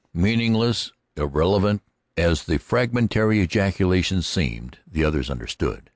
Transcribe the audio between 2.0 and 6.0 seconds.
as that fragmentary ejaculation seemed, the others understood.